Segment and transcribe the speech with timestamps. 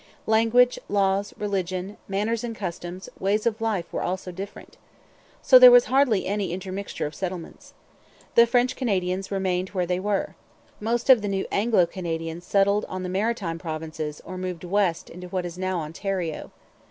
[0.25, 4.75] Language, laws, religion, manners and customs, ways of life, were also different.
[5.43, 7.75] So there was hardly any intermixture of settlements.
[8.33, 10.33] The French Canadians remained where they were.
[10.79, 15.27] Most of the new Anglo Canadians settled in the Maritime Provinces or moved west into
[15.27, 16.49] what is now Ontario.